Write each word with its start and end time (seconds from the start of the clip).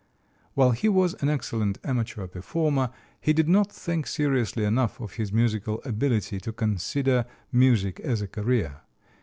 While 0.55 0.71
he 0.71 0.89
was 0.89 1.13
an 1.21 1.29
excellent 1.29 1.77
amateur 1.83 2.25
performer, 2.25 2.89
he 3.19 3.33
did 3.33 3.47
not 3.47 3.71
think 3.71 4.07
seriously 4.07 4.63
enough 4.63 4.99
of 4.99 5.11
his 5.13 5.31
musical 5.31 5.79
ability 5.85 6.39
to 6.39 6.51
consider 6.51 7.27
music 7.51 7.99
as 7.99 8.19
a 8.23 8.27
career. 8.27 8.81